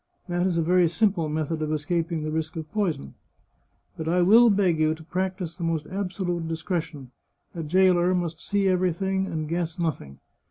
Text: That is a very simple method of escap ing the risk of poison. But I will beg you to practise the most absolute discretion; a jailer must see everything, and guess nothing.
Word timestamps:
That 0.27 0.47
is 0.47 0.57
a 0.57 0.63
very 0.63 0.87
simple 0.87 1.29
method 1.29 1.61
of 1.61 1.69
escap 1.69 2.11
ing 2.11 2.23
the 2.23 2.31
risk 2.31 2.55
of 2.55 2.71
poison. 2.71 3.13
But 3.97 4.07
I 4.07 4.23
will 4.23 4.49
beg 4.49 4.79
you 4.79 4.95
to 4.95 5.03
practise 5.03 5.55
the 5.55 5.63
most 5.63 5.85
absolute 5.85 6.47
discretion; 6.47 7.11
a 7.53 7.61
jailer 7.61 8.15
must 8.15 8.41
see 8.41 8.67
everything, 8.67 9.27
and 9.27 9.47
guess 9.47 9.77
nothing. 9.77 10.17